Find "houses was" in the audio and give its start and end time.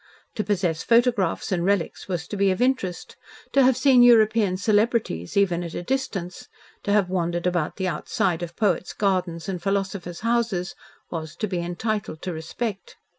10.21-11.35